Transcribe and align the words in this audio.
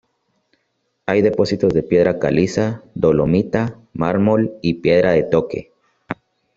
Hay 1.05 1.21
depósitos 1.21 1.75
de 1.75 1.83
piedra 1.83 2.17
caliza, 2.17 2.81
dolomita, 2.95 3.79
mármol 3.93 4.53
y 4.63 4.81
piedra 4.81 5.11
de 5.11 5.21
toque. 5.21 5.73